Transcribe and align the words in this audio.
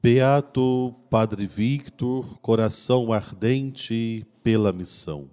Beato 0.00 0.94
Padre 1.10 1.44
Victor, 1.44 2.38
coração 2.38 3.12
ardente 3.12 4.24
pela 4.44 4.72
missão. 4.72 5.28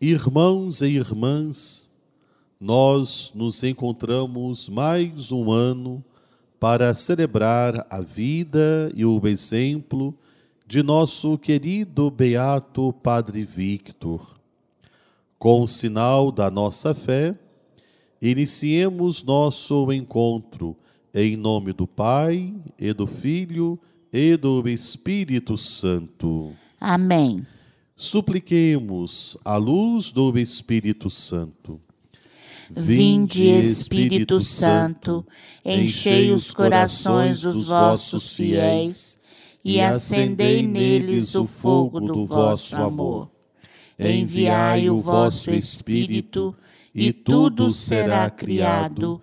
Irmãos 0.00 0.82
e 0.82 0.86
irmãs, 0.86 1.88
nós 2.58 3.30
nos 3.32 3.62
encontramos 3.62 4.68
mais 4.68 5.30
um 5.30 5.52
ano 5.52 6.04
para 6.58 6.92
celebrar 6.92 7.86
a 7.88 8.00
vida 8.00 8.90
e 8.96 9.04
o 9.04 9.24
exemplo 9.28 10.12
de 10.66 10.82
nosso 10.82 11.38
querido 11.38 12.10
Beato 12.10 12.92
Padre 12.94 13.44
Victor. 13.44 14.34
Com 15.38 15.62
o 15.62 15.68
sinal 15.68 16.32
da 16.32 16.50
nossa 16.50 16.92
fé, 16.92 17.38
iniciemos 18.20 19.22
nosso 19.22 19.92
encontro 19.92 20.76
em 21.14 21.36
nome 21.36 21.72
do 21.72 21.86
Pai, 21.86 22.52
e 22.76 22.92
do 22.92 23.06
Filho, 23.06 23.78
e 24.12 24.36
do 24.36 24.68
Espírito 24.68 25.56
Santo. 25.56 26.52
Amém. 26.80 27.46
Supliquemos 27.96 29.36
a 29.44 29.56
luz 29.56 30.10
do 30.10 30.36
Espírito 30.36 31.08
Santo. 31.08 31.80
Vinde, 32.68 33.44
Espírito 33.44 34.40
Santo, 34.40 35.24
enchei 35.64 36.32
os 36.32 36.50
corações 36.50 37.42
dos 37.42 37.68
vossos 37.68 38.34
fiéis 38.34 39.18
e 39.64 39.80
acendei 39.80 40.62
neles 40.62 41.36
o 41.36 41.44
fogo 41.44 42.00
do 42.00 42.26
vosso 42.26 42.74
amor. 42.74 43.30
Enviai 43.96 44.90
o 44.90 45.00
vosso 45.00 45.52
Espírito, 45.52 46.56
e 46.92 47.12
tudo 47.12 47.70
será 47.70 48.28
criado 48.30 49.22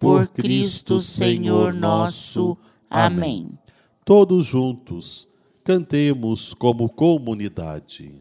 por 0.00 0.26
Cristo 0.28 0.98
Senhor 0.98 1.74
nosso. 1.74 2.56
Amém. 2.88 3.58
Todos 4.04 4.46
juntos, 4.46 5.28
cantemos 5.62 6.54
como 6.54 6.88
comunidade. 6.88 8.14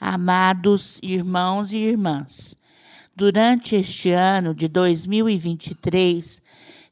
Amados 0.00 0.98
irmãos 1.02 1.72
e 1.72 1.78
irmãs, 1.78 2.56
durante 3.14 3.76
este 3.76 4.10
ano 4.10 4.54
de 4.54 4.66
2023, 4.66 6.40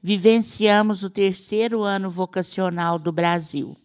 vivenciamos 0.03 1.03
o 1.05 1.09
terceiro 1.09 1.83
ano 1.83 2.11
vocacional 2.11 2.99
do 2.99 3.11
Brasil, 3.11 3.77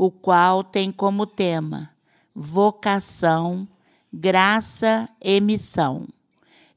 o 0.00 0.10
qual 0.10 0.64
tem 0.64 0.90
como 0.90 1.26
tema 1.26 1.90
vocação, 2.34 3.68
graça 4.10 5.06
e 5.20 5.38
missão, 5.42 6.08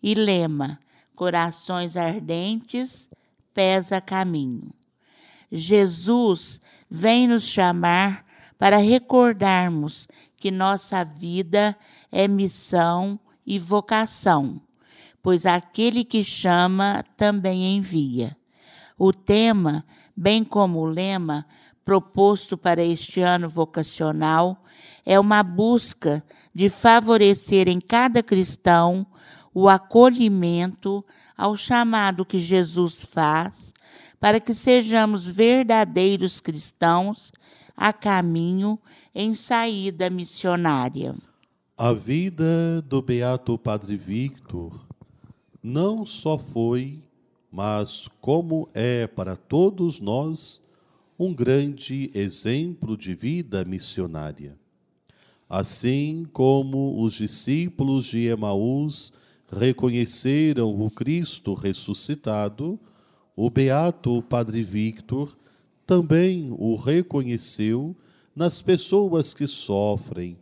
e 0.02 0.14
lema 0.14 0.78
corações 1.16 1.96
ardentes, 1.96 3.10
pés 3.54 3.94
a 3.94 4.02
caminho. 4.02 4.74
Jesus 5.50 6.60
vem 6.90 7.26
nos 7.30 7.44
chamar 7.44 8.26
para 8.60 8.76
recordarmos 8.76 10.06
que 10.36 10.52
nossa 10.52 11.06
vida 11.06 11.78
é 12.12 12.28
missão 12.28 13.18
e 13.46 13.58
vocação, 13.58 14.60
pois 15.22 15.46
aquele 15.46 16.04
que 16.04 16.26
chama 16.26 17.06
também 17.16 17.78
envia. 17.78 18.36
O 18.98 19.14
tema, 19.14 19.86
bem 20.14 20.44
como 20.44 20.80
o 20.80 20.86
lema 20.86 21.46
proposto 21.84 22.58
para 22.58 22.84
este 22.84 23.22
ano 23.22 23.48
vocacional, 23.50 24.64
é 25.06 25.20
uma 25.20 25.44
busca 25.44 26.24
de 26.54 26.70
favorecer 26.70 27.68
em 27.68 27.80
cada 27.80 28.24
cristão 28.24 29.06
o 29.54 29.68
acolhimento 29.70 31.04
ao 31.38 31.56
chamado 31.56 32.26
que 32.26 32.40
Jesus 32.40 33.06
faz, 33.06 33.74
para 34.20 34.40
que 34.40 34.54
sejamos 34.54 35.28
verdadeiros 35.28 36.40
cristãos 36.40 37.32
a 37.76 37.92
caminho 37.92 38.80
em 39.14 39.34
saída 39.34 40.10
missionária. 40.10 41.14
A 41.78 41.92
vida 41.92 42.82
do 42.84 43.02
Beato 43.02 43.58
Padre 43.58 43.98
Victor 43.98 44.80
não 45.62 46.06
só 46.06 46.38
foi, 46.38 47.02
mas 47.52 48.08
como 48.22 48.70
é 48.74 49.06
para 49.06 49.36
todos 49.36 50.00
nós, 50.00 50.63
um 51.18 51.34
grande 51.34 52.10
exemplo 52.14 52.98
de 52.98 53.14
vida 53.14 53.64
missionária. 53.64 54.58
Assim 55.50 56.26
como 56.34 57.02
os 57.04 57.14
discípulos 57.14 58.06
de 58.06 58.26
Emaús 58.28 59.14
reconheceram 59.52 60.82
o 60.82 60.90
Cristo 60.90 61.54
ressuscitado, 61.54 62.80
o 63.36 63.50
Beato 63.50 64.22
Padre 64.24 64.64
Victor 64.64 65.38
também 65.86 66.54
o 66.58 66.76
reconheceu 66.76 67.96
nas 68.36 68.62
pessoas 68.62 69.34
que 69.34 69.46
sofrem, 69.46 70.38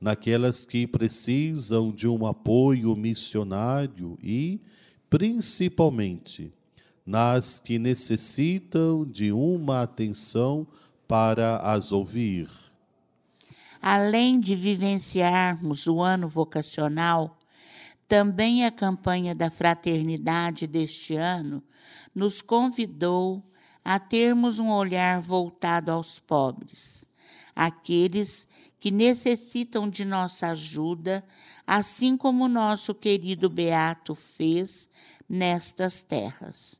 naquelas 0.00 0.64
que 0.64 0.86
precisam 0.86 1.90
de 1.90 2.06
um 2.06 2.26
apoio 2.26 2.94
missionário 2.94 4.18
e, 4.22 4.60
principalmente, 5.08 6.52
nas 7.04 7.58
que 7.58 7.78
necessitam 7.78 9.04
de 9.04 9.32
uma 9.32 9.82
atenção 9.82 10.66
para 11.06 11.58
as 11.58 11.92
ouvir. 11.92 12.48
Além 13.80 14.40
de 14.40 14.54
vivenciarmos 14.54 15.86
o 15.86 16.00
ano 16.00 16.26
vocacional, 16.26 17.38
também 18.08 18.64
a 18.64 18.70
campanha 18.70 19.34
da 19.34 19.50
fraternidade 19.50 20.66
deste 20.66 21.14
ano 21.14 21.62
nos 22.14 22.40
convidou 22.40 23.42
a 23.84 23.98
termos 23.98 24.58
um 24.58 24.70
olhar 24.70 25.20
voltado 25.20 25.90
aos 25.90 26.18
pobres 26.18 27.08
aqueles 27.54 28.48
que 28.80 28.90
necessitam 28.90 29.88
de 29.88 30.04
nossa 30.04 30.48
ajuda, 30.48 31.24
assim 31.66 32.16
como 32.16 32.48
nosso 32.48 32.94
querido 32.94 33.48
Beato 33.48 34.14
fez 34.14 34.88
nestas 35.28 36.02
terras. 36.02 36.78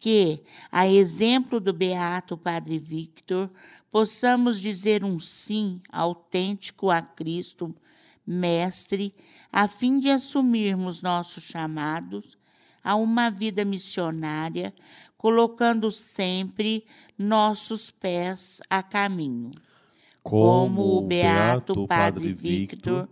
Que, 0.00 0.42
a 0.70 0.86
exemplo 0.86 1.58
do 1.58 1.72
beato 1.72 2.36
Padre 2.36 2.78
Victor, 2.78 3.50
possamos 3.90 4.60
dizer 4.60 5.04
um 5.04 5.18
sim 5.18 5.80
autêntico 5.90 6.90
a 6.90 7.02
Cristo, 7.02 7.74
Mestre, 8.26 9.14
a 9.50 9.66
fim 9.66 9.98
de 9.98 10.10
assumirmos 10.10 11.00
nossos 11.00 11.42
chamados 11.42 12.38
a 12.84 12.94
uma 12.94 13.30
vida 13.30 13.64
missionária, 13.64 14.74
colocando 15.16 15.90
sempre 15.90 16.84
nossos 17.18 17.90
pés 17.90 18.60
a 18.70 18.82
caminho. 18.82 19.52
Como 20.22 20.98
o 20.98 21.00
beato 21.00 21.86
Padre 21.86 22.32
Victor, 22.32 23.08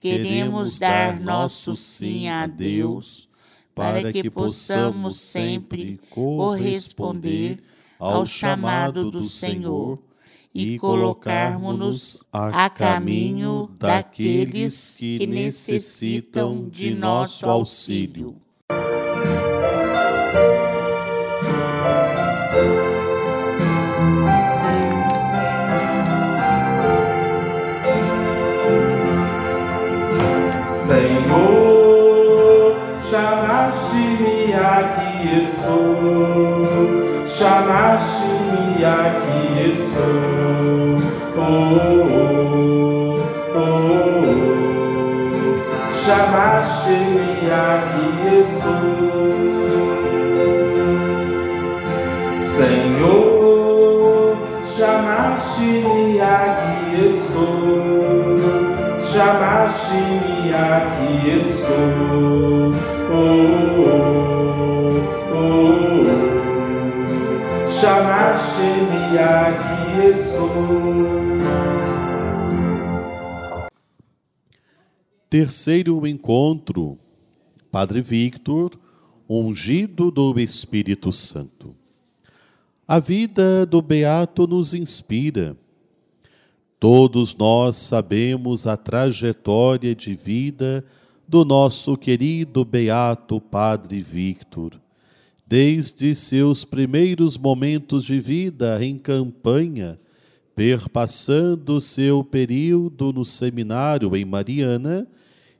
queremos 0.00 0.78
dar 0.78 1.18
nosso 1.20 1.74
sim 1.76 2.28
a 2.28 2.46
Deus, 2.46 3.28
para 3.76 4.10
que 4.10 4.30
possamos 4.30 5.20
sempre 5.20 6.00
corresponder 6.08 7.62
ao 7.98 8.24
chamado 8.24 9.10
do 9.10 9.28
Senhor 9.28 9.98
e 10.54 10.78
colocarmos-nos 10.78 12.24
a 12.32 12.70
caminho 12.70 13.68
daqueles 13.78 14.96
que 14.96 15.26
necessitam 15.26 16.66
de 16.70 16.94
nosso 16.94 17.44
auxílio. 17.44 18.45
Aqui 34.76 35.38
estou, 35.38 37.24
chamaste-me 37.26 38.84
aqui 38.84 39.70
estou. 39.70 40.98
Oh, 41.38 41.42
oh, 42.12 43.16
oh, 43.54 43.58
oh. 44.28 45.90
chamaste-me 45.90 47.30
aqui 47.50 48.08
estou. 48.38 48.74
Senhor, 52.34 54.36
chamaste-me 54.64 56.20
aqui 56.20 57.06
estou 57.06 58.76
chamaste-me, 59.16 60.52
aqui 60.52 61.38
estou. 61.38 62.74
Oh, 63.10 63.14
oh, 63.14 63.65
aqui 69.18 70.08
estou. 70.10 70.46
Terceiro 75.28 76.06
encontro, 76.06 76.98
Padre 77.70 78.00
Victor, 78.00 78.78
ungido 79.28 80.10
do 80.10 80.38
Espírito 80.38 81.12
Santo. 81.12 81.74
A 82.86 82.98
vida 82.98 83.66
do 83.66 83.82
Beato 83.82 84.46
nos 84.46 84.72
inspira 84.72 85.56
Todos 86.78 87.34
nós 87.34 87.76
sabemos 87.76 88.66
a 88.66 88.76
trajetória 88.76 89.94
de 89.94 90.14
vida 90.14 90.84
do 91.26 91.42
nosso 91.42 91.96
querido 91.96 92.64
beato 92.66 93.40
Padre 93.40 94.00
Victor. 94.00 94.78
Desde 95.48 96.12
seus 96.12 96.64
primeiros 96.64 97.38
momentos 97.38 98.04
de 98.04 98.18
vida 98.18 98.84
em 98.84 98.98
campanha, 98.98 99.96
perpassando 100.56 101.80
seu 101.80 102.24
período 102.24 103.12
no 103.12 103.24
seminário 103.24 104.16
em 104.16 104.24
Mariana 104.24 105.06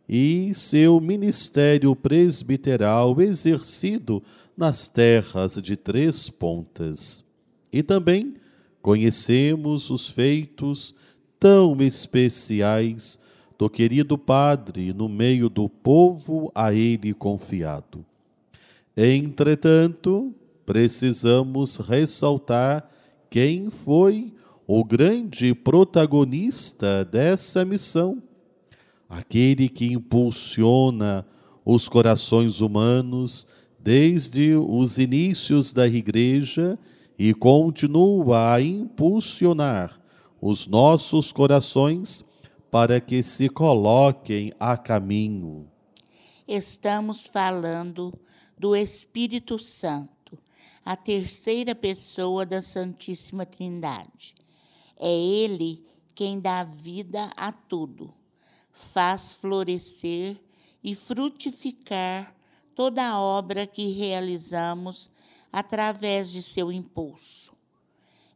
e 0.08 0.50
seu 0.54 1.00
ministério 1.00 1.94
presbiteral 1.94 3.20
exercido 3.20 4.20
nas 4.56 4.88
terras 4.88 5.54
de 5.62 5.76
Três 5.76 6.30
Pontas. 6.30 7.24
E 7.72 7.80
também 7.80 8.34
conhecemos 8.82 9.88
os 9.88 10.08
feitos 10.08 10.96
tão 11.38 11.80
especiais 11.80 13.20
do 13.56 13.70
querido 13.70 14.18
Padre 14.18 14.92
no 14.92 15.08
meio 15.08 15.48
do 15.48 15.68
povo 15.68 16.50
a 16.54 16.72
ele 16.72 17.14
confiado. 17.14 18.04
Entretanto, 18.96 20.34
precisamos 20.64 21.76
ressaltar 21.76 22.88
quem 23.28 23.68
foi 23.68 24.32
o 24.66 24.82
grande 24.82 25.54
protagonista 25.54 27.04
dessa 27.04 27.62
missão, 27.62 28.22
aquele 29.06 29.68
que 29.68 29.92
impulsiona 29.92 31.26
os 31.64 31.88
corações 31.88 32.62
humanos 32.62 33.46
desde 33.78 34.54
os 34.56 34.98
inícios 34.98 35.74
da 35.74 35.86
Igreja 35.86 36.78
e 37.18 37.34
continua 37.34 38.54
a 38.54 38.62
impulsionar 38.62 40.00
os 40.40 40.66
nossos 40.66 41.32
corações 41.32 42.24
para 42.70 43.00
que 43.00 43.22
se 43.22 43.48
coloquem 43.48 44.52
a 44.58 44.76
caminho. 44.76 45.68
Estamos 46.48 47.26
falando 47.26 48.12
do 48.58 48.74
Espírito 48.74 49.58
Santo, 49.58 50.38
a 50.84 50.96
terceira 50.96 51.74
pessoa 51.74 52.46
da 52.46 52.62
Santíssima 52.62 53.44
Trindade. 53.44 54.34
É 54.98 55.12
Ele 55.12 55.84
quem 56.14 56.40
dá 56.40 56.64
vida 56.64 57.30
a 57.36 57.52
tudo, 57.52 58.14
faz 58.72 59.34
florescer 59.34 60.40
e 60.82 60.94
frutificar 60.94 62.34
toda 62.74 63.06
a 63.06 63.20
obra 63.20 63.66
que 63.66 63.92
realizamos 63.92 65.10
através 65.52 66.30
de 66.30 66.42
seu 66.42 66.72
impulso. 66.72 67.52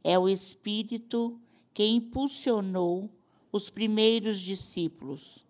É 0.04 0.18
o 0.18 0.28
Espírito 0.28 1.40
que 1.72 1.86
impulsionou 1.86 3.10
os 3.50 3.70
primeiros 3.70 4.38
discípulos, 4.38 5.46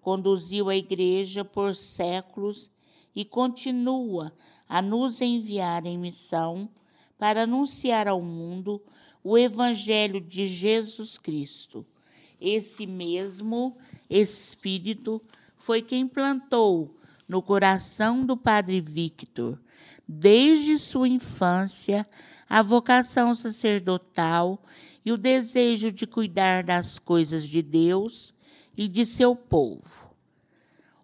conduziu 0.00 0.68
a 0.68 0.76
Igreja 0.76 1.44
por 1.44 1.74
séculos 1.74 2.70
e 3.14 3.24
continua 3.24 4.32
a 4.68 4.80
nos 4.80 5.20
enviar 5.20 5.86
em 5.86 5.98
missão 5.98 6.68
para 7.18 7.42
anunciar 7.42 8.08
ao 8.08 8.20
mundo 8.20 8.82
o 9.22 9.38
Evangelho 9.38 10.20
de 10.20 10.48
Jesus 10.48 11.18
Cristo. 11.18 11.86
Esse 12.40 12.86
mesmo 12.86 13.76
Espírito 14.10 15.22
foi 15.54 15.80
quem 15.80 16.08
plantou 16.08 16.96
no 17.28 17.40
coração 17.40 18.26
do 18.26 18.36
Padre 18.36 18.80
Victor, 18.80 19.60
desde 20.08 20.78
sua 20.78 21.08
infância, 21.08 22.06
a 22.48 22.62
vocação 22.62 23.34
sacerdotal 23.34 24.62
e 25.04 25.12
o 25.12 25.16
desejo 25.16 25.90
de 25.90 26.06
cuidar 26.06 26.64
das 26.64 26.98
coisas 26.98 27.48
de 27.48 27.62
Deus 27.62 28.34
e 28.76 28.88
de 28.88 29.06
seu 29.06 29.34
povo. 29.36 30.01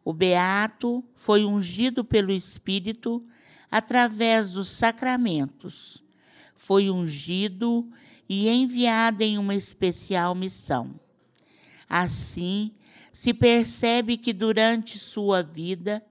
O 0.08 0.14
beato 0.14 1.04
foi 1.14 1.44
ungido 1.44 2.02
pelo 2.02 2.32
Espírito 2.32 3.22
através 3.70 4.52
dos 4.52 4.68
sacramentos. 4.68 6.02
Foi 6.54 6.88
ungido 6.88 7.86
e 8.26 8.48
enviado 8.48 9.22
em 9.22 9.36
uma 9.36 9.54
especial 9.54 10.34
missão. 10.34 10.98
Assim, 11.86 12.72
se 13.12 13.34
percebe 13.34 14.16
que 14.16 14.32
durante 14.32 14.96
sua 14.96 15.42
vida, 15.42 16.02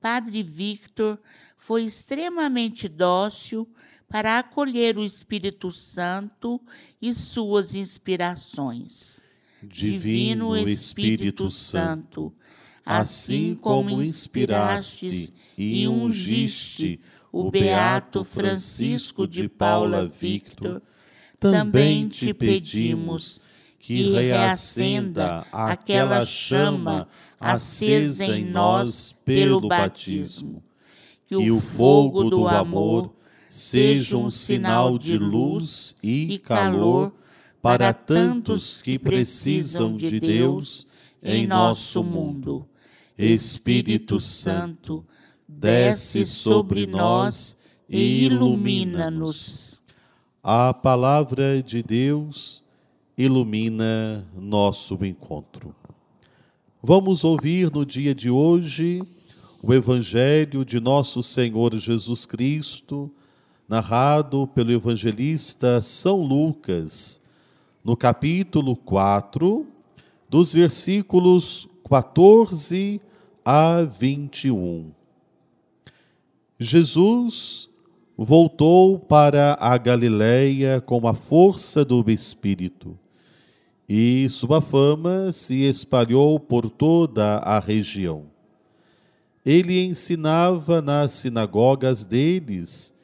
Padre 0.00 0.44
Victor 0.44 1.18
foi 1.56 1.82
extremamente 1.82 2.86
dócil 2.86 3.68
para 4.08 4.38
acolher 4.38 4.96
o 4.96 5.04
Espírito 5.04 5.72
Santo 5.72 6.60
e 7.02 7.12
suas 7.12 7.74
inspirações. 7.74 9.20
Divino 9.60 10.56
Espírito 10.56 11.50
Santo, 11.50 12.32
assim 12.84 13.54
como 13.54 14.02
inspiraste 14.02 15.32
e 15.56 15.86
ungiste 15.86 17.00
o 17.32 17.50
beato 17.50 18.24
Francisco 18.24 19.26
de 19.26 19.48
Paula 19.48 20.06
Victor, 20.06 20.82
também 21.38 22.08
te 22.08 22.34
pedimos 22.34 23.40
que 23.78 24.12
reacenda 24.12 25.46
aquela 25.50 26.24
chama 26.26 27.08
acesa 27.38 28.26
em 28.26 28.44
nós 28.44 29.14
pelo 29.24 29.66
batismo, 29.66 30.62
que 31.26 31.50
o 31.50 31.60
fogo 31.60 32.24
do 32.24 32.46
amor 32.46 33.14
seja 33.48 34.16
um 34.16 34.28
sinal 34.28 34.98
de 34.98 35.16
luz 35.16 35.96
e 36.02 36.38
calor 36.38 37.12
para 37.62 37.92
tantos 37.92 38.82
que 38.82 38.98
precisam 38.98 39.96
de 39.96 40.20
Deus 40.20 40.86
em 41.22 41.46
nosso 41.46 42.04
mundo. 42.04 42.66
Espírito 43.22 44.18
Santo, 44.18 45.04
desce 45.46 46.24
sobre 46.24 46.86
nós 46.86 47.54
e 47.86 48.24
ilumina-nos. 48.24 49.82
A 50.42 50.72
palavra 50.72 51.62
de 51.62 51.82
Deus 51.82 52.64
ilumina 53.18 54.26
nosso 54.34 54.94
encontro. 55.04 55.74
Vamos 56.82 57.22
ouvir 57.22 57.70
no 57.70 57.84
dia 57.84 58.14
de 58.14 58.30
hoje 58.30 59.02
o 59.62 59.74
Evangelho 59.74 60.64
de 60.64 60.80
nosso 60.80 61.22
Senhor 61.22 61.76
Jesus 61.76 62.24
Cristo, 62.24 63.10
narrado 63.68 64.46
pelo 64.46 64.72
evangelista 64.72 65.82
São 65.82 66.22
Lucas, 66.22 67.20
no 67.84 67.94
capítulo 67.98 68.74
4, 68.74 69.66
dos 70.30 70.54
versículos 70.54 71.68
14 71.86 72.98
a 73.52 73.82
21. 73.82 74.92
Jesus 76.56 77.68
voltou 78.16 78.96
para 78.96 79.58
a 79.58 79.76
Galiléia 79.76 80.80
com 80.80 81.04
a 81.08 81.14
força 81.14 81.84
do 81.84 82.08
Espírito, 82.08 82.96
e 83.88 84.28
sua 84.30 84.60
fama 84.60 85.32
se 85.32 85.64
espalhou 85.64 86.38
por 86.38 86.70
toda 86.70 87.38
a 87.38 87.58
região. 87.58 88.26
Ele 89.44 89.84
ensinava 89.84 90.80
nas 90.80 91.10
sinagogas 91.10 92.04
deles 92.04 92.94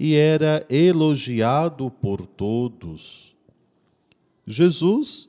e 0.00 0.16
era 0.16 0.66
elogiado 0.68 1.92
por 1.92 2.26
todos. 2.26 3.36
Jesus 4.44 5.28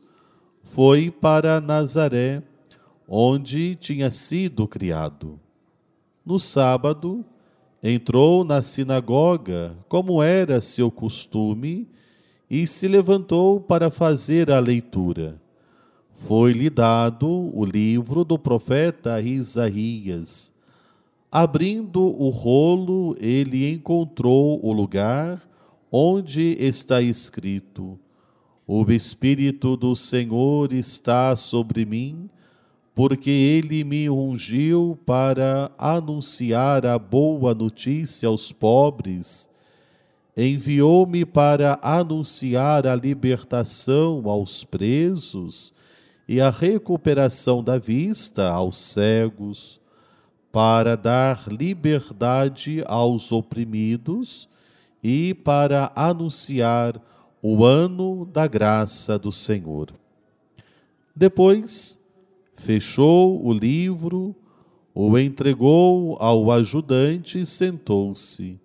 foi 0.63 1.11
para 1.11 1.61
Nazaré, 1.61 2.41
onde 3.07 3.75
tinha 3.75 4.09
sido 4.11 4.67
criado. 4.67 5.39
No 6.25 6.39
sábado, 6.39 7.25
entrou 7.81 8.43
na 8.43 8.61
sinagoga, 8.61 9.77
como 9.89 10.23
era 10.23 10.61
seu 10.61 10.89
costume, 10.89 11.87
e 12.49 12.65
se 12.67 12.87
levantou 12.87 13.59
para 13.59 13.89
fazer 13.89 14.51
a 14.51 14.59
leitura. 14.59 15.41
Foi-lhe 16.15 16.69
dado 16.69 17.27
o 17.27 17.65
livro 17.65 18.23
do 18.23 18.37
profeta 18.37 19.19
Isaías. 19.19 20.53
Abrindo 21.31 21.99
o 21.99 22.29
rolo, 22.29 23.15
ele 23.19 23.69
encontrou 23.73 24.63
o 24.63 24.71
lugar 24.71 25.41
onde 25.91 26.55
está 26.59 27.01
escrito: 27.01 27.99
o 28.65 28.89
Espírito 28.91 29.75
do 29.75 29.95
Senhor 29.95 30.71
está 30.71 31.35
sobre 31.35 31.85
mim, 31.85 32.29
porque 32.95 33.29
ele 33.29 33.83
me 33.83 34.09
ungiu 34.09 34.99
para 35.05 35.71
anunciar 35.77 36.85
a 36.85 36.99
boa 36.99 37.53
notícia 37.53 38.27
aos 38.27 38.51
pobres. 38.51 39.49
Enviou-me 40.37 41.25
para 41.25 41.79
anunciar 41.81 42.85
a 42.85 42.95
libertação 42.95 44.23
aos 44.29 44.63
presos 44.63 45.73
e 46.27 46.39
a 46.39 46.49
recuperação 46.49 47.63
da 47.63 47.77
vista 47.77 48.49
aos 48.49 48.77
cegos, 48.77 49.81
para 50.51 50.95
dar 50.95 51.47
liberdade 51.47 52.83
aos 52.85 53.31
oprimidos 53.31 54.47
e 55.03 55.33
para 55.33 55.91
anunciar 55.95 57.01
o 57.41 57.65
ano 57.65 58.25
da 58.25 58.45
graça 58.45 59.17
do 59.17 59.31
Senhor. 59.31 59.89
Depois, 61.15 61.99
fechou 62.53 63.45
o 63.45 63.51
livro, 63.51 64.35
o 64.93 65.17
entregou 65.17 66.17
ao 66.19 66.51
ajudante 66.51 67.39
e 67.39 67.45
sentou-se. 67.45 68.59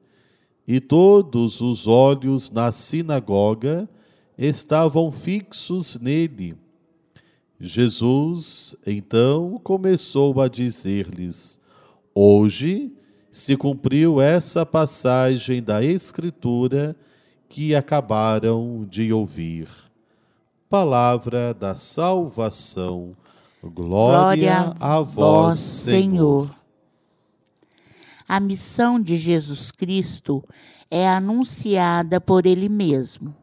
E 0.67 0.81
todos 0.81 1.61
os 1.61 1.87
olhos 1.87 2.51
na 2.51 2.71
sinagoga 2.71 3.89
estavam 4.37 5.11
fixos 5.11 5.99
nele. 5.99 6.55
Jesus, 7.59 8.77
então, 8.87 9.59
começou 9.65 10.41
a 10.41 10.47
dizer-lhes: 10.47 11.59
Hoje 12.15 12.93
se 13.33 13.57
cumpriu 13.57 14.21
essa 14.21 14.65
passagem 14.65 15.63
da 15.63 15.83
Escritura 15.83 16.95
que 17.49 17.75
acabaram 17.75 18.87
de 18.89 19.13
ouvir. 19.13 19.69
Palavra 20.69 21.55
da 21.55 21.75
salvação. 21.75 23.17
Glória, 23.63 24.63
Glória 24.63 24.75
a 24.79 25.01
vós, 25.01 25.59
Senhor. 25.59 26.49
A 28.29 28.39
missão 28.39 29.01
de 29.01 29.17
Jesus 29.17 29.73
Cristo 29.73 30.45
é 30.91 31.09
anunciada 31.09 32.21
por 32.21 32.47
Ele 32.47 32.69
mesmo. 32.69 33.35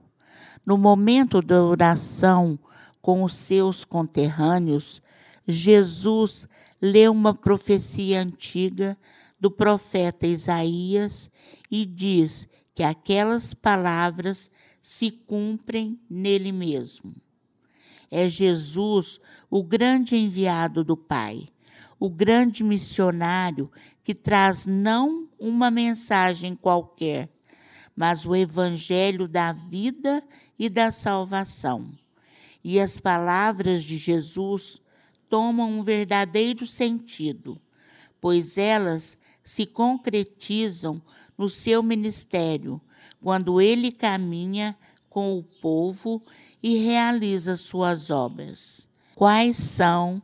No 0.66 0.78
momento 0.78 1.42
da 1.42 1.62
oração 1.62 2.58
com 3.02 3.24
os 3.24 3.36
seus 3.36 3.84
conterrâneos, 3.84 5.02
Jesus 5.46 6.48
lê 6.82 7.10
uma 7.10 7.34
profecia 7.34 8.22
antiga 8.22 8.98
do 9.40 9.52
profeta 9.52 10.26
Isaías 10.26 11.30
e 11.70 11.86
diz 11.86 12.48
que 12.74 12.84
aquelas 12.84 13.54
palavras 13.54 14.50
se 14.82 15.12
cumprem 15.12 16.00
nele 16.10 16.52
mesmo. 16.52 17.14
É 18.18 18.30
Jesus 18.30 19.20
o 19.50 19.62
grande 19.62 20.16
enviado 20.16 20.86
do 20.86 20.96
Pai, 20.96 21.50
o 22.00 22.10
grande 22.10 22.64
missionário 22.64 23.70
que 24.06 24.16
traz 24.16 24.66
não 24.66 25.28
uma 25.38 25.70
mensagem 25.70 26.56
qualquer, 26.56 27.28
mas 27.94 28.26
o 28.26 28.34
evangelho 28.34 29.28
da 29.28 29.52
vida 29.52 30.24
e 30.58 30.70
da 30.70 30.92
salvação. 30.92 31.92
E 32.64 32.80
as 32.80 33.02
palavras 33.02 33.84
de 33.84 33.98
Jesus 33.98 34.82
tomam 35.28 35.70
um 35.70 35.84
verdadeiro 35.84 36.66
sentido, 36.66 37.60
pois 38.22 38.58
elas 38.58 39.18
se 39.44 39.66
concretizam 39.66 41.02
no 41.38 41.50
seu 41.50 41.84
ministério, 41.84 42.80
quando 43.22 43.60
ele 43.60 43.92
caminha 43.92 44.74
com 45.10 45.38
o 45.38 45.44
povo 45.44 46.22
e 46.66 46.78
realiza 46.78 47.56
suas 47.58 48.10
obras. 48.10 48.90
Quais 49.14 49.56
são 49.56 50.20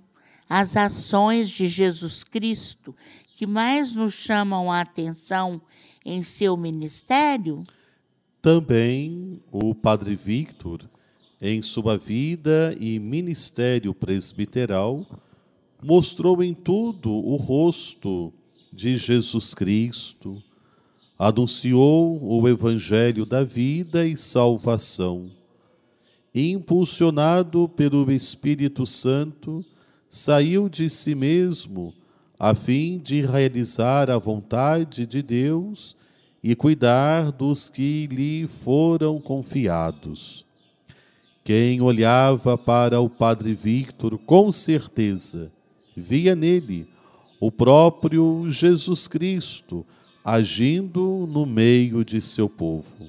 as 0.50 0.76
ações 0.76 1.48
de 1.48 1.68
Jesus 1.68 2.24
Cristo 2.24 2.96
que 3.38 3.46
mais 3.46 3.94
nos 3.94 4.16
chamam 4.16 4.72
a 4.72 4.82
atenção 4.82 5.62
em 6.04 6.24
seu 6.24 6.58
ministério? 6.58 7.64
Também 8.42 9.40
o 9.52 9.76
Padre 9.76 10.16
Victor, 10.16 10.90
em 11.40 11.62
sua 11.62 11.96
vida 11.96 12.76
e 12.80 12.98
ministério 12.98 13.94
presbiteral, 13.94 15.06
mostrou 15.80 16.42
em 16.42 16.56
tudo 16.56 17.12
o 17.12 17.36
rosto 17.36 18.34
de 18.74 18.96
Jesus 18.96 19.54
Cristo 19.54 20.42
anunciou 21.20 22.20
o 22.20 22.50
evangelho 22.50 23.28
da 23.28 23.44
vida 23.44 24.08
e 24.08 24.18
salvação. 24.18 25.40
Impulsionado 26.34 27.68
pelo 27.68 28.10
Espírito 28.12 28.86
Santo, 28.86 29.66
saiu 30.10 30.70
de 30.70 30.90
si 30.90 31.14
mesmo 31.14 31.94
a 32.40 32.56
fim 32.56 32.98
de 32.98 33.22
realizar 33.22 34.10
a 34.10 34.18
vontade 34.18 35.06
de 35.06 35.22
Deus 35.22 35.96
e 36.44 36.56
cuidar 36.56 37.32
dos 37.32 37.70
que 37.70 38.08
lhe 38.08 38.48
foram 38.48 39.20
confiados. 39.20 40.46
Quem 41.44 41.82
olhava 41.82 42.58
para 42.58 43.00
o 43.00 43.10
Padre 43.10 43.54
Victor 43.54 44.18
com 44.18 44.52
certeza 44.52 45.52
via 45.96 46.36
nele 46.36 46.88
o 47.40 47.52
próprio 47.52 48.50
Jesus 48.50 49.08
Cristo, 49.08 49.86
agindo 50.24 51.28
no 51.30 51.46
meio 51.46 52.06
de 52.06 52.22
seu 52.22 52.48
povo. 52.48 53.08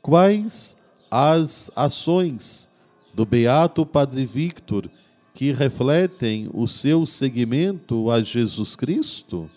Quais 0.00 0.77
as 1.10 1.70
ações 1.74 2.68
do 3.14 3.24
Beato 3.24 3.84
Padre 3.86 4.24
Victor 4.24 4.90
que 5.34 5.52
refletem 5.52 6.50
o 6.52 6.66
seu 6.66 7.06
seguimento 7.06 8.10
a 8.10 8.20
Jesus 8.20 8.74
Cristo? 8.74 9.48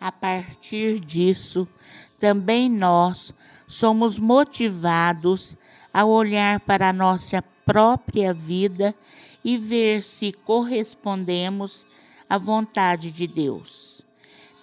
A 0.00 0.10
partir 0.10 0.98
disso, 0.98 1.68
também 2.18 2.68
nós 2.68 3.32
somos 3.66 4.18
motivados 4.18 5.56
a 5.92 6.04
olhar 6.04 6.60
para 6.60 6.88
a 6.88 6.92
nossa 6.92 7.42
própria 7.64 8.34
vida 8.34 8.94
e 9.44 9.56
ver 9.56 10.02
se 10.02 10.32
correspondemos 10.32 11.86
à 12.28 12.36
vontade 12.36 13.10
de 13.10 13.26
Deus. 13.26 14.02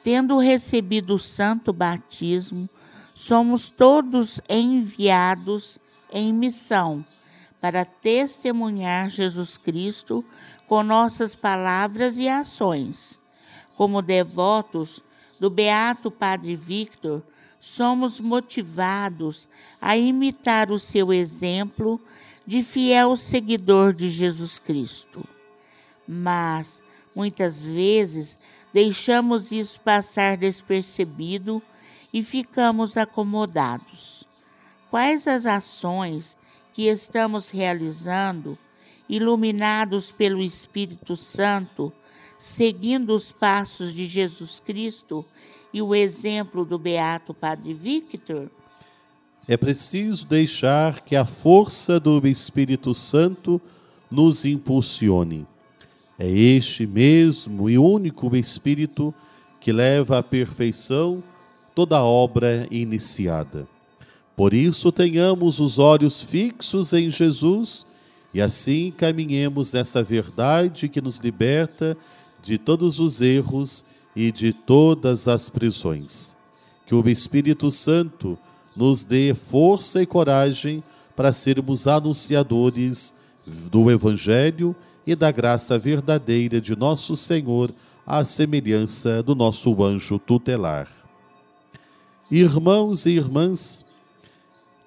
Tendo 0.04 0.38
recebido 0.40 1.16
o 1.16 1.20
santo 1.20 1.72
batismo, 1.72 2.70
somos 3.14 3.70
todos 3.70 4.40
enviados 4.50 5.80
em 6.12 6.34
missão 6.34 7.06
para 7.60 7.86
testemunhar 7.86 9.10
Jesus 9.10 9.58
Cristo 9.58 10.24
com 10.68 10.84
nossas 10.84 11.36
palavras 11.36 12.18
e 12.18 12.28
ações. 12.28 13.20
Como 13.76 14.02
devotos, 14.02 15.04
do 15.40 15.50
Beato 15.50 16.10
Padre 16.10 16.56
Victor, 16.56 17.24
somos 17.60 18.20
motivados 18.20 19.48
a 19.82 19.98
imitar 19.98 20.72
o 20.72 20.80
seu 20.80 21.14
exemplo 21.14 22.02
de 22.46 22.64
fiel 22.64 23.16
seguidor 23.16 23.94
de 23.94 24.10
Jesus 24.10 24.58
Cristo. 24.58 25.28
Mas, 26.08 26.82
muitas 27.16 27.62
vezes, 27.62 28.38
deixamos 28.74 29.52
isso 29.52 29.80
passar 29.82 30.38
despercebido 30.38 31.62
e 32.14 32.24
ficamos 32.24 32.96
acomodados. 32.96 34.27
Quais 34.90 35.28
as 35.28 35.46
ações 35.46 36.36
que 36.74 36.84
estamos 36.84 37.50
realizando, 37.50 38.58
iluminados 39.10 40.12
pelo 40.12 40.42
Espírito 40.42 41.16
Santo, 41.16 41.92
seguindo 42.38 43.16
os 43.16 43.32
passos 43.32 43.94
de 43.94 44.06
Jesus 44.06 44.62
Cristo 44.62 45.26
e 45.74 45.82
o 45.82 45.94
exemplo 45.94 46.64
do 46.64 46.78
Beato 46.78 47.34
Padre 47.34 47.74
Victor? 47.74 48.50
É 49.46 49.58
preciso 49.58 50.26
deixar 50.26 51.02
que 51.02 51.16
a 51.16 51.26
força 51.26 52.00
do 52.00 52.26
Espírito 52.28 52.94
Santo 52.94 53.62
nos 54.10 54.46
impulsione. 54.46 55.46
É 56.18 56.30
este 56.30 56.88
mesmo 56.88 57.70
e 57.70 57.78
único 57.78 58.36
Espírito 58.36 59.14
que 59.60 59.72
leva 59.72 60.20
à 60.20 60.24
perfeição 60.24 61.22
toda 61.76 61.98
a 61.98 62.04
obra 62.04 62.68
iniciada. 62.72 63.68
Por 64.38 64.54
isso, 64.54 64.92
tenhamos 64.92 65.60
os 65.60 65.80
olhos 65.80 66.22
fixos 66.22 66.94
em 66.94 67.10
Jesus 67.10 67.88
e 68.32 68.40
assim 68.40 68.94
caminhemos 68.96 69.74
nessa 69.74 70.04
verdade 70.04 70.88
que 70.88 71.02
nos 71.02 71.18
liberta 71.18 71.98
de 72.44 72.60
todos 72.60 73.00
os 73.00 73.20
erros 73.20 73.84
e 74.16 74.32
de 74.32 74.54
todas 74.54 75.28
as 75.28 75.50
prisões. 75.50 76.36
Que 76.86 76.94
o 76.94 77.10
Espírito 77.10 77.72
Santo 77.72 78.38
nos 78.76 79.04
dê 79.04 79.34
força 79.34 80.04
e 80.04 80.06
coragem 80.06 80.84
para 81.16 81.34
sermos 81.34 81.88
anunciadores 81.88 83.16
do 83.72 83.90
Evangelho 83.90 84.76
e 85.06 85.16
da 85.16 85.32
graça 85.32 85.80
verdadeira 85.80 86.62
de 86.62 86.76
nosso 86.76 87.16
Senhor, 87.16 87.74
à 88.06 88.24
semelhança 88.24 89.24
do 89.24 89.34
nosso 89.34 89.84
anjo 89.84 90.20
tutelar. 90.20 90.88
Irmãos 92.30 93.08
e 93.08 93.12
irmãs, 93.12 93.87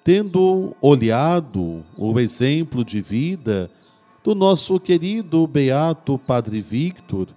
tendo 0.03 0.75
olhado 0.81 1.83
o 1.97 2.19
exemplo 2.19 2.83
de 2.83 2.99
vida 3.01 3.69
do 4.23 4.33
nosso 4.35 4.79
querido 4.79 5.45
Beato 5.47 6.17
Padre 6.17 6.61
Victor, 6.61 7.27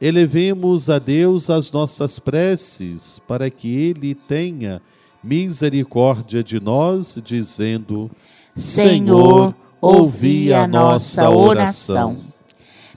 elevemos 0.00 0.90
a 0.90 0.98
Deus 0.98 1.50
as 1.50 1.70
nossas 1.70 2.18
preces 2.18 3.20
para 3.26 3.50
que 3.50 3.74
Ele 3.74 4.14
tenha 4.14 4.80
misericórdia 5.22 6.42
de 6.42 6.60
nós, 6.60 7.18
dizendo: 7.24 8.10
Senhor, 8.54 9.54
ouvi 9.80 10.52
a 10.52 10.66
nossa 10.66 11.30
oração. 11.30 12.18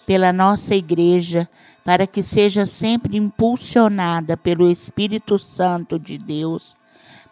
Pela 0.05 0.31
nossa 0.31 0.73
Igreja, 0.73 1.49
para 1.83 2.07
que 2.07 2.23
seja 2.23 2.65
sempre 2.65 3.17
impulsionada 3.17 4.37
pelo 4.37 4.69
Espírito 4.69 5.37
Santo 5.37 5.99
de 5.99 6.17
Deus, 6.17 6.76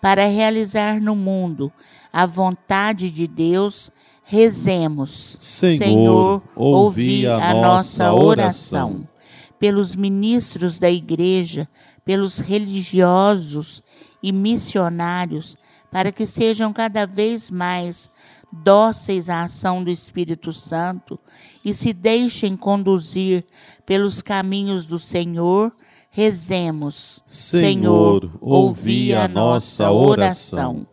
para 0.05 0.27
realizar 0.27 1.01
no 1.01 1.15
mundo 1.15 1.73
a 2.13 2.27
vontade 2.27 3.09
de 3.09 3.25
Deus, 3.25 3.89
rezemos. 4.21 5.35
Senhor, 5.39 5.77
Senhor 5.79 6.43
ouvi 6.55 7.25
a 7.25 7.55
nossa 7.55 8.13
oração 8.13 9.09
pelos 9.57 9.95
ministros 9.95 10.77
da 10.77 10.91
Igreja, 10.91 11.67
pelos 12.05 12.37
religiosos 12.37 13.81
e 14.21 14.31
missionários, 14.31 15.57
para 15.91 16.11
que 16.11 16.27
sejam 16.27 16.71
cada 16.71 17.07
vez 17.07 17.49
mais 17.49 18.11
dóceis 18.51 19.27
à 19.27 19.41
ação 19.41 19.83
do 19.83 19.89
Espírito 19.89 20.53
Santo 20.53 21.19
e 21.63 21.73
se 21.73 21.93
deixem 21.93 22.55
conduzir 22.55 23.43
pelos 23.87 24.21
caminhos 24.21 24.85
do 24.85 24.99
Senhor, 24.99 25.73
rezemos. 26.15 27.21
Senhor, 27.27 28.31
ouvi 28.39 29.13
a 29.13 29.27
nossa 29.27 29.91
oração 29.91 30.87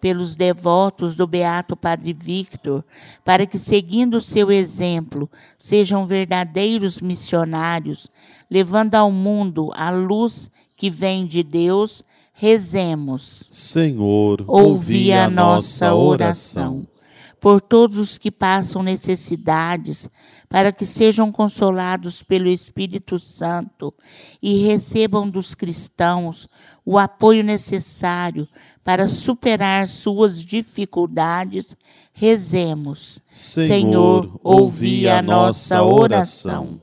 pelos 0.00 0.36
devotos 0.36 1.16
do 1.16 1.26
Beato 1.26 1.76
Padre 1.76 2.12
Victor, 2.12 2.84
para 3.24 3.46
que, 3.46 3.58
seguindo 3.58 4.18
o 4.18 4.20
seu 4.20 4.50
exemplo, 4.52 5.28
sejam 5.58 6.06
verdadeiros 6.06 7.00
missionários, 7.00 8.08
levando 8.48 8.94
ao 8.94 9.10
mundo 9.10 9.72
a 9.74 9.90
luz 9.90 10.48
que 10.76 10.88
vem 10.88 11.26
de 11.26 11.42
Deus, 11.42 12.04
rezemos. 12.32 13.42
Senhor, 13.50 14.44
ouvi 14.46 15.12
a 15.12 15.28
nossa 15.28 15.92
oração. 15.96 16.86
Por 17.40 17.60
todos 17.60 17.98
os 17.98 18.18
que 18.18 18.30
passam 18.30 18.82
necessidades, 18.82 20.10
para 20.48 20.72
que 20.72 20.84
sejam 20.84 21.32
consolados 21.32 22.22
pelo 22.22 22.48
Espírito 22.48 23.18
Santo 23.18 23.94
e 24.42 24.62
recebam 24.64 25.28
dos 25.30 25.54
cristãos 25.54 26.48
o 26.84 26.98
apoio 26.98 27.42
necessário 27.42 28.46
para 28.82 29.08
superar 29.08 29.86
suas 29.86 30.44
dificuldades, 30.44 31.76
rezemos. 32.12 33.20
Senhor, 33.30 33.68
Senhor 33.68 34.40
ouvi 34.42 35.08
a 35.08 35.22
nossa 35.22 35.82
oração. 35.82 36.80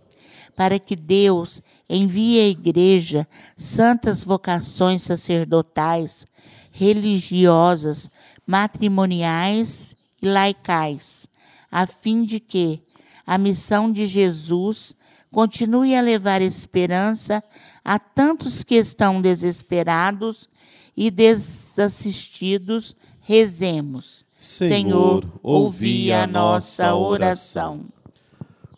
Para 0.55 0.79
que 0.79 0.95
Deus 0.95 1.61
envie 1.87 2.39
à 2.39 2.47
Igreja 2.47 3.27
santas 3.55 4.23
vocações 4.23 5.03
sacerdotais, 5.03 6.25
religiosas, 6.71 8.09
matrimoniais 8.45 9.95
e 10.27 10.31
laicais, 10.31 11.27
a 11.71 11.87
fim 11.87 12.23
de 12.23 12.39
que 12.39 12.81
a 13.25 13.37
missão 13.37 13.91
de 13.91 14.05
Jesus 14.07 14.95
continue 15.31 15.95
a 15.95 16.01
levar 16.01 16.41
esperança 16.41 17.43
a 17.83 17.97
tantos 17.97 18.63
que 18.63 18.75
estão 18.75 19.21
desesperados 19.21 20.49
e 20.95 21.09
desassistidos, 21.09 22.95
rezemos. 23.19 24.25
Senhor, 24.35 25.23
Senhor 25.23 25.39
ouvi 25.41 26.11
a 26.11 26.27
nossa 26.27 26.93
oração. 26.95 27.85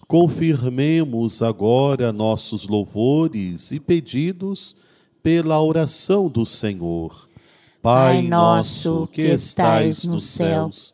Confirmemos 0.07 1.41
agora 1.41 2.11
nossos 2.11 2.67
louvores 2.67 3.71
e 3.71 3.79
pedidos 3.79 4.75
pela 5.21 5.61
oração 5.61 6.27
do 6.27 6.45
Senhor. 6.45 7.29
Pai 7.81 8.21
nosso 8.21 9.07
que 9.11 9.21
estais 9.21 10.03
nos 10.03 10.25
céus, 10.25 10.93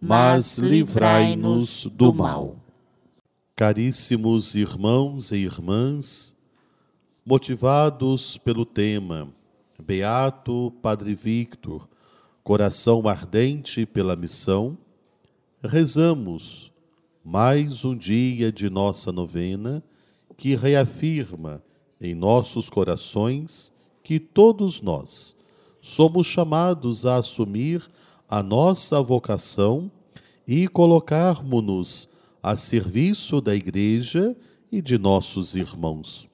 mas 0.00 0.58
livrai-nos 0.58 1.86
do 1.86 2.12
mal. 2.12 2.56
Caríssimos 3.54 4.54
irmãos 4.54 5.32
e 5.32 5.36
irmãs, 5.36 6.36
motivados 7.24 8.36
pelo 8.36 8.66
tema 8.66 9.28
Beato 9.82 10.72
Padre 10.82 11.14
Victor, 11.14 11.88
coração 12.44 13.06
ardente 13.08 13.86
pela 13.86 14.14
missão, 14.14 14.76
rezamos 15.62 16.70
mais 17.24 17.84
um 17.84 17.96
dia 17.96 18.52
de 18.52 18.70
nossa 18.70 19.10
novena 19.10 19.82
que 20.36 20.54
reafirma 20.54 21.62
em 22.00 22.14
nossos 22.14 22.68
corações 22.70 23.72
que 24.02 24.20
todos 24.20 24.80
nós 24.80 25.34
somos 25.80 26.26
chamados 26.26 27.06
a 27.06 27.16
assumir 27.16 27.82
a 27.82 28.05
nossa 28.42 29.00
vocação 29.00 29.90
e 30.46 30.68
colocarmos-nos 30.68 32.08
a 32.42 32.56
serviço 32.56 33.40
da 33.40 33.54
Igreja 33.54 34.36
e 34.70 34.80
de 34.80 34.98
nossos 34.98 35.54
irmãos. 35.54 36.28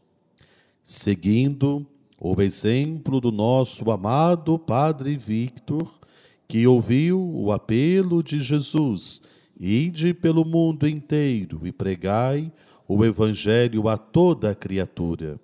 Seguindo 0.82 1.86
o 2.20 2.40
exemplo 2.40 3.20
do 3.20 3.32
nosso 3.32 3.90
amado 3.90 4.58
Padre 4.58 5.16
Victor, 5.16 5.98
que 6.46 6.66
ouviu 6.66 7.18
o 7.18 7.50
apelo 7.50 8.22
de 8.22 8.40
Jesus: 8.40 9.22
Ide 9.58 10.12
pelo 10.12 10.44
mundo 10.44 10.88
inteiro 10.88 11.66
e 11.66 11.72
pregai 11.72 12.52
o 12.86 13.04
Evangelho 13.04 13.88
a 13.88 13.96
toda 13.96 14.54
criatura. 14.54 15.40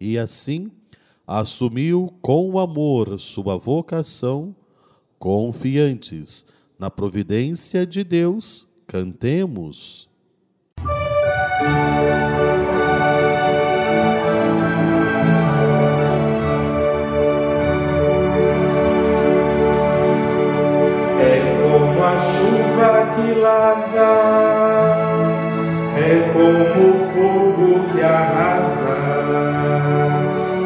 E 0.00 0.16
assim, 0.16 0.70
assumiu 1.26 2.14
com 2.22 2.58
amor 2.58 3.18
sua 3.20 3.56
vocação, 3.56 4.54
confiantes 5.18 6.46
na 6.78 6.90
providência 6.90 7.84
de 7.84 8.04
Deus, 8.04 8.68
cantemos. 8.86 10.08
É 21.20 21.40
como 21.60 22.04
a 22.04 22.18
chuva 22.18 23.16
que 23.16 23.34
lava, 23.40 24.12
é 25.96 26.32
como 26.32 26.90
o 26.90 26.92
fogo 27.12 27.92
que 27.92 28.00
arrasa. 28.00 28.96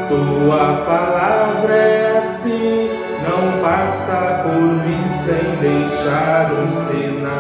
Tua 0.09 0.85
palavra 0.85 1.75
é 1.75 2.19
assim, 2.19 3.02
não 3.23 3.63
passa 3.63 4.43
por 4.43 4.61
mim 4.61 5.09
sem 5.09 5.57
deixar 5.61 6.53
um 6.53 6.69
sinal. 6.69 7.33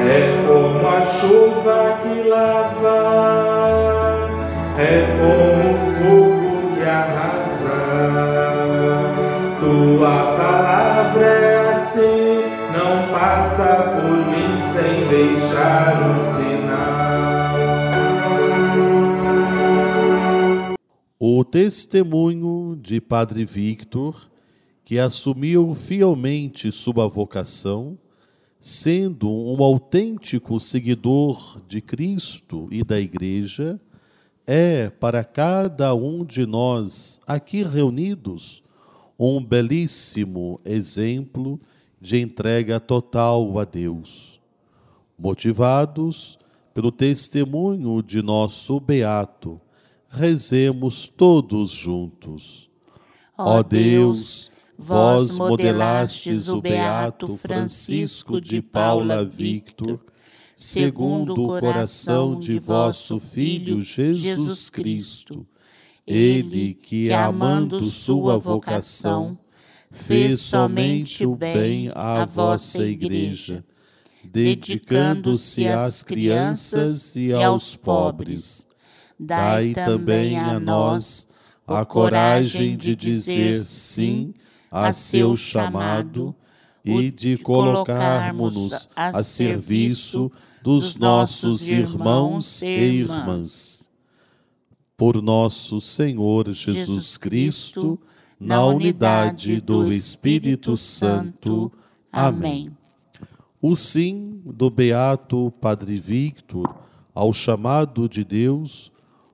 É 0.00 0.42
como 0.46 0.88
a 0.88 1.04
chuva 1.04 1.98
que 2.02 2.28
lava, 2.28 2.98
é 4.78 5.06
como 5.18 5.64
o 5.72 5.92
fogo 5.98 6.74
que 6.74 6.82
arrasa. 6.88 7.80
Tua 9.60 10.16
palavra 10.38 11.26
é 11.26 11.70
assim, 11.70 12.44
não 12.72 13.12
passa 13.12 14.00
por 14.00 14.10
mim 14.26 14.56
sem 14.56 15.06
deixar 15.08 16.10
um 16.10 16.18
sinal. 16.18 16.59
Testemunho 21.50 22.78
de 22.80 23.00
Padre 23.00 23.44
Victor, 23.44 24.30
que 24.84 24.98
assumiu 24.98 25.74
fielmente 25.74 26.70
sua 26.70 27.08
vocação, 27.08 27.98
sendo 28.60 29.28
um 29.28 29.62
autêntico 29.62 30.60
seguidor 30.60 31.60
de 31.66 31.80
Cristo 31.80 32.68
e 32.70 32.84
da 32.84 33.00
Igreja, 33.00 33.80
é 34.46 34.88
para 34.90 35.24
cada 35.24 35.92
um 35.94 36.24
de 36.24 36.46
nós 36.46 37.20
aqui 37.26 37.62
reunidos 37.64 38.62
um 39.18 39.44
belíssimo 39.44 40.60
exemplo 40.64 41.60
de 42.00 42.18
entrega 42.18 42.78
total 42.78 43.58
a 43.58 43.64
Deus. 43.64 44.40
Motivados 45.18 46.38
pelo 46.72 46.92
testemunho 46.92 48.02
de 48.02 48.22
nosso 48.22 48.78
beato, 48.78 49.60
rezemos 50.10 51.08
todos 51.08 51.70
juntos. 51.70 52.68
Ó 53.38 53.62
Deus, 53.62 54.50
vós 54.76 55.38
modelastes 55.38 56.48
o 56.48 56.60
beato 56.60 57.36
Francisco 57.36 58.40
de 58.40 58.60
Paula 58.60 59.24
Victor, 59.24 60.00
segundo 60.56 61.44
o 61.44 61.60
coração 61.60 62.38
de 62.38 62.58
vosso 62.58 63.18
Filho 63.20 63.80
Jesus 63.80 64.68
Cristo. 64.68 65.46
Ele 66.06 66.74
que, 66.74 67.12
amando 67.12 67.82
sua 67.84 68.36
vocação, 68.36 69.38
fez 69.92 70.40
somente 70.40 71.24
o 71.24 71.36
bem 71.36 71.90
à 71.94 72.24
vossa 72.24 72.84
Igreja, 72.84 73.64
dedicando-se 74.24 75.68
às 75.68 76.02
crianças 76.02 77.14
e 77.14 77.32
aos 77.32 77.76
pobres. 77.76 78.68
Dai 79.22 79.74
também 79.74 80.38
a 80.38 80.58
nós 80.58 81.28
a 81.66 81.84
coragem 81.84 82.74
de 82.74 82.96
dizer 82.96 83.62
sim 83.64 84.32
a 84.70 84.94
seu 84.94 85.36
chamado 85.36 86.34
e 86.82 87.10
de 87.10 87.36
colocarmos-nos 87.36 88.88
a 88.96 89.22
serviço 89.22 90.32
dos 90.62 90.96
nossos 90.96 91.68
irmãos 91.68 92.62
e 92.62 92.66
irmãs. 92.66 93.92
Por 94.96 95.20
nosso 95.20 95.82
Senhor 95.82 96.50
Jesus 96.50 97.18
Cristo, 97.18 98.00
na 98.38 98.64
unidade 98.64 99.60
do 99.60 99.92
Espírito 99.92 100.78
Santo. 100.78 101.70
Amém. 102.10 102.70
O 103.60 103.76
sim 103.76 104.40
do 104.46 104.70
beato 104.70 105.52
Padre 105.60 105.98
Victor 105.98 106.74
ao 107.14 107.34
chamado 107.34 108.08
de 108.08 108.24
Deus 108.24 108.90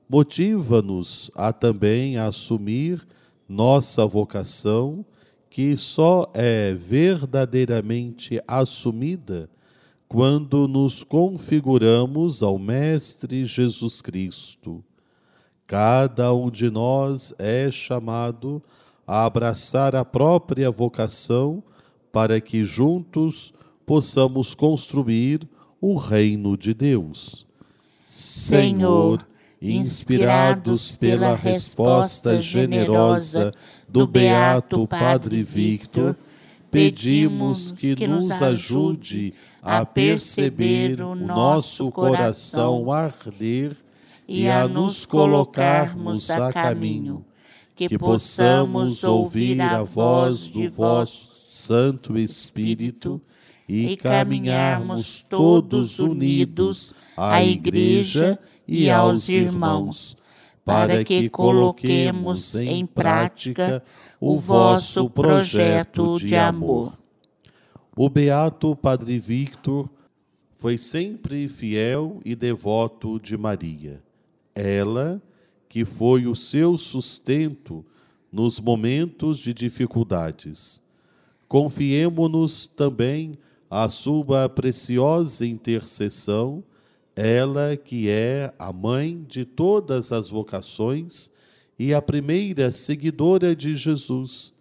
motiva-nos 0.08 1.30
a 1.34 1.52
também 1.52 2.16
assumir 2.16 3.06
nossa 3.48 4.06
vocação, 4.06 5.04
que 5.48 5.76
só 5.76 6.30
é 6.34 6.72
verdadeiramente 6.72 8.42
assumida 8.46 9.48
quando 10.08 10.68
nos 10.68 11.02
configuramos 11.02 12.42
ao 12.42 12.58
Mestre 12.58 13.44
Jesus 13.44 14.00
Cristo. 14.00 14.84
Cada 15.66 16.32
um 16.32 16.50
de 16.50 16.70
nós 16.70 17.34
é 17.38 17.70
chamado 17.70 18.62
a 19.06 19.24
abraçar 19.24 19.96
a 19.96 20.04
própria 20.04 20.70
vocação 20.70 21.62
para 22.12 22.40
que 22.40 22.64
juntos 22.64 23.52
possamos 23.84 24.54
construir 24.54 25.48
o 25.80 25.96
reino 25.96 26.56
de 26.56 26.72
Deus. 26.72 27.46
Senhor, 28.04 29.26
inspirados 29.60 30.96
pela 30.96 31.34
resposta 31.34 32.40
generosa 32.40 33.54
do 33.88 34.06
beato 34.06 34.86
Padre 34.86 35.42
Victor, 35.42 36.16
pedimos 36.70 37.72
que 37.72 38.06
nos 38.06 38.30
ajude 38.30 39.32
a 39.62 39.84
perceber 39.84 41.00
o 41.00 41.14
nosso 41.14 41.90
coração 41.90 42.92
arder 42.92 43.76
e 44.28 44.48
a 44.48 44.68
nos 44.68 45.06
colocarmos 45.06 46.30
a 46.30 46.52
caminho, 46.52 47.24
que 47.74 47.96
possamos 47.98 49.04
ouvir 49.04 49.60
a 49.60 49.82
voz 49.82 50.48
do 50.48 50.68
vosso 50.68 51.34
Santo 51.46 52.18
Espírito 52.18 53.20
e 53.68 53.96
caminharmos 53.96 55.24
todos 55.28 55.98
unidos 55.98 56.92
à 57.16 57.42
Igreja 57.42 58.38
e 58.66 58.90
aos 58.90 59.28
irmãos, 59.28 60.16
para 60.64 61.04
que 61.04 61.28
coloquemos 61.28 62.54
em 62.54 62.84
prática 62.84 63.82
o 64.20 64.36
vosso 64.36 65.08
projeto 65.08 66.18
de 66.18 66.34
amor. 66.34 66.98
O 67.96 68.10
beato 68.10 68.74
Padre 68.74 69.18
Victor 69.18 69.88
foi 70.52 70.76
sempre 70.76 71.48
fiel 71.48 72.20
e 72.24 72.34
devoto 72.34 73.20
de 73.20 73.36
Maria. 73.36 74.02
Ela, 74.54 75.22
que 75.68 75.84
foi 75.84 76.26
o 76.26 76.34
seu 76.34 76.76
sustento 76.76 77.84
nos 78.32 78.58
momentos 78.58 79.38
de 79.38 79.54
dificuldades. 79.54 80.82
Confiemo-nos 81.48 82.66
também 82.66 83.38
à 83.70 83.88
sua 83.88 84.48
preciosa 84.48 85.46
intercessão 85.46 86.64
ela 87.16 87.78
que 87.78 88.10
é 88.10 88.52
a 88.58 88.70
mãe 88.70 89.24
de 89.26 89.46
todas 89.46 90.12
as 90.12 90.28
vocações 90.28 91.30
e 91.78 91.94
a 91.94 92.02
primeira 92.02 92.70
seguidora 92.70 93.56
de 93.56 93.74
Jesus, 93.74 94.52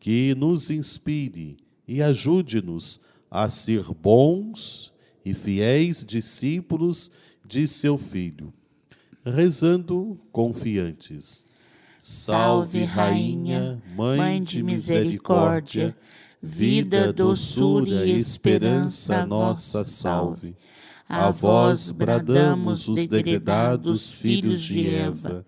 que 0.00 0.34
nos 0.34 0.70
inspire 0.70 1.56
e 1.86 2.02
ajude-nos 2.02 3.00
a 3.30 3.48
ser 3.48 3.84
bons 3.94 4.92
e 5.24 5.32
fiéis 5.32 6.04
discípulos 6.04 7.10
de 7.46 7.68
seu 7.68 7.96
Filho, 7.96 8.52
rezando 9.24 10.18
confiantes. 10.32 11.46
Salve, 11.98 12.84
Rainha, 12.84 13.82
Mãe 13.96 14.42
de 14.42 14.62
misericórdia, 14.62 15.96
vida, 16.42 17.12
doçura 17.12 18.04
e 18.04 18.18
esperança, 18.18 19.24
nossa 19.24 19.84
salve. 19.84 20.54
A 21.08 21.30
vós 21.30 21.90
bradamos 21.90 22.88
os 22.88 23.06
degredados 23.06 24.10
filhos 24.10 24.62
de 24.62 24.88
Eva. 24.88 25.44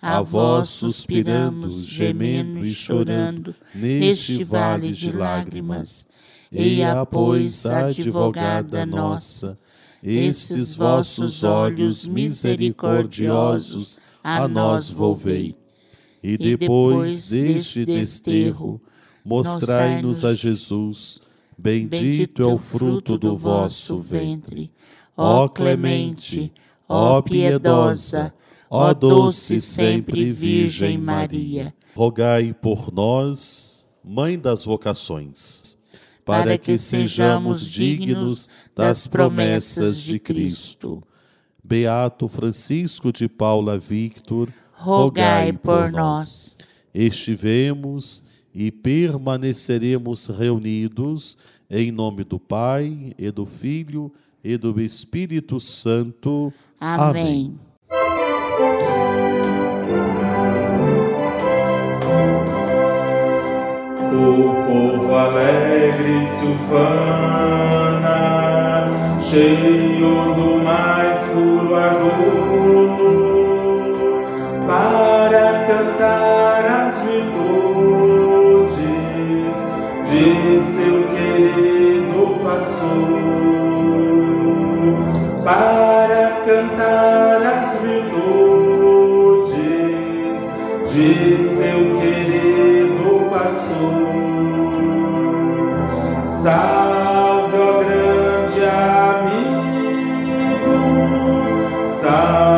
A 0.00 0.22
vós 0.22 0.68
suspiramos, 0.68 1.84
gemendo 1.84 2.64
e 2.64 2.72
chorando, 2.72 3.54
neste 3.74 4.44
vale 4.44 4.92
de 4.92 5.12
lágrimas. 5.12 6.08
Eia, 6.50 7.04
pois, 7.04 7.66
advogada 7.66 8.86
nossa, 8.86 9.58
estes 10.02 10.74
vossos 10.74 11.44
olhos 11.44 12.06
misericordiosos 12.06 14.00
a 14.24 14.48
nós 14.48 14.88
volvei. 14.88 15.54
E 16.22 16.38
depois 16.38 17.28
deste 17.28 17.84
desterro, 17.84 18.80
mostrai-nos 19.24 20.24
a 20.24 20.32
Jesus. 20.34 21.20
Bendito 21.58 22.42
é 22.42 22.46
o 22.46 22.56
fruto 22.56 23.18
do 23.18 23.36
vosso 23.36 23.98
ventre. 23.98 24.70
Ó 25.22 25.50
clemente, 25.50 26.50
ó 26.88 27.20
piedosa, 27.20 28.32
ó 28.70 28.94
doce 28.94 29.60
sempre 29.60 30.32
Virgem 30.32 30.96
Maria, 30.96 31.74
rogai 31.94 32.54
por 32.54 32.90
nós, 32.90 33.86
Mãe 34.02 34.38
das 34.38 34.64
vocações, 34.64 35.76
para 36.24 36.56
que 36.56 36.78
sejamos 36.78 37.68
dignos 37.68 38.48
das 38.74 39.06
promessas 39.06 40.00
de 40.00 40.18
Cristo. 40.18 41.02
Beato 41.62 42.26
Francisco 42.26 43.12
de 43.12 43.28
Paula 43.28 43.78
Victor, 43.78 44.48
rogai 44.72 45.52
por 45.52 45.92
nós. 45.92 46.56
Estivemos 46.94 48.24
e 48.54 48.72
permaneceremos 48.72 50.28
reunidos 50.28 51.36
em 51.68 51.92
nome 51.92 52.24
do 52.24 52.40
Pai 52.40 53.12
e 53.18 53.30
do 53.30 53.44
Filho 53.44 54.10
e 54.10 54.29
do 54.58 54.80
Espírito 54.80 55.60
Santo. 55.60 56.52
Amém. 56.80 57.58
O 64.12 64.54
povo 64.66 65.14
alegre 65.14 66.24
se 66.24 66.44
ufana, 66.46 68.18
cheio 69.20 70.34
do 70.34 70.62
mais 70.64 71.18
puro 71.28 71.74
ardor, 71.74 72.90
para 74.66 75.66
cantar 75.66 76.64
as 76.86 76.98
virtudes 77.02 78.80
de 80.10 80.58
seu 80.58 80.96
querido 81.14 82.20
pastor, 82.42 83.19
para 85.44 86.42
cantar 86.44 87.42
as 87.42 87.74
virtudes 87.80 89.50
de 90.92 91.38
seu 91.38 91.98
querido 91.98 93.28
pastor. 93.30 94.10
Salve, 96.24 97.56
ó 97.56 97.78
grande 97.80 98.64
amigo, 98.64 99.58
salve, 101.94 102.49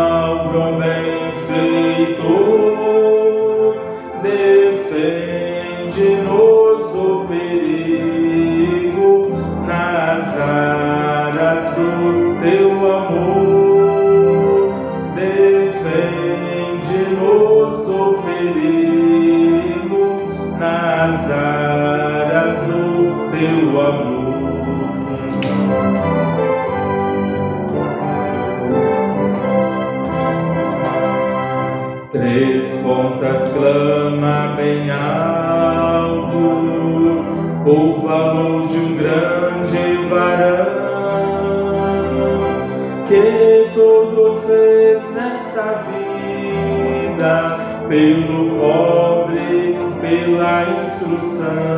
pela 51.22 51.71